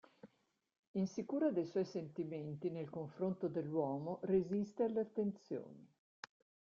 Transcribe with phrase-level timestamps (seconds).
[0.93, 5.87] Insicura dei suoi sentimenti nel confronto dell'uomo, resiste alle attenzioni.